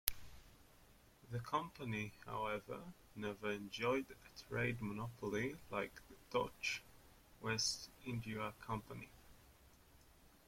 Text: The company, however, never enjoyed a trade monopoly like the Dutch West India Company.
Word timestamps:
The 1.29 1.39
company, 1.41 2.13
however, 2.25 2.79
never 3.15 3.51
enjoyed 3.51 4.07
a 4.09 4.43
trade 4.49 4.81
monopoly 4.81 5.57
like 5.69 5.93
the 6.09 6.15
Dutch 6.31 6.81
West 7.39 7.91
India 8.03 8.51
Company. 8.61 9.11